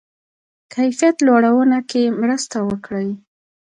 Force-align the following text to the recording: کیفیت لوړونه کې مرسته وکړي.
کیفیت 0.73 1.15
لوړونه 1.27 1.79
کې 1.89 2.03
مرسته 2.21 2.57
وکړي. 2.69 3.11